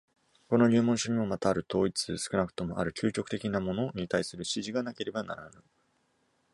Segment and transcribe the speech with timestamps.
[0.49, 5.63] この入門書にもまたある統一、少なくともある究極的なものに対する指示がなければならぬ。